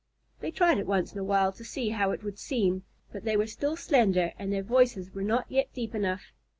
They 0.39 0.49
tried 0.49 0.79
it 0.79 0.87
once 0.87 1.13
in 1.13 1.19
a 1.19 1.23
while 1.23 1.51
to 1.51 1.63
see 1.63 1.89
how 1.89 2.09
it 2.09 2.23
would 2.23 2.39
seem, 2.39 2.85
but 3.11 3.23
they 3.23 3.37
were 3.37 3.45
still 3.45 3.75
slender 3.75 4.33
and 4.39 4.51
their 4.51 4.63
voices 4.63 5.11
were 5.13 5.21
not 5.21 5.45
yet 5.47 5.71
deep 5.75 5.93
enough. 5.93 6.23